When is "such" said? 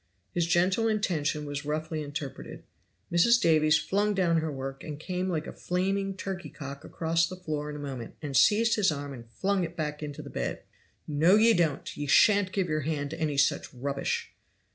13.37-13.71